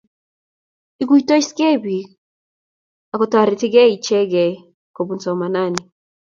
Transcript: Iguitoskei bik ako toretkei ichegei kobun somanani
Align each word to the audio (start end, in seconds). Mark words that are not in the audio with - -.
Iguitoskei 1.03 1.75
bik 1.83 2.07
ako 3.13 3.25
toretkei 3.31 3.91
ichegei 3.95 4.53
kobun 4.95 5.19
somanani 5.23 5.81